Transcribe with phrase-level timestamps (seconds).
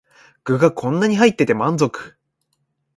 [0.45, 2.15] 具がこんなに入ってて満足